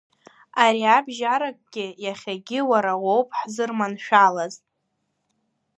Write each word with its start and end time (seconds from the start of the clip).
Ариабжьаракгьы, 0.63 1.87
иахьагьы 2.05 2.59
уара 2.69 2.93
уоуп 3.03 3.29
ҳзырманшәалаз… 3.39 4.53